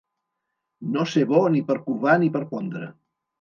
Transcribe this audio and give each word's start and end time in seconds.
No 0.95 1.05
ser 1.11 1.25
bo 1.33 1.41
ni 1.57 1.61
per 1.67 1.77
covar 1.91 2.17
ni 2.25 2.31
per 2.39 2.43
pondre. 2.55 2.91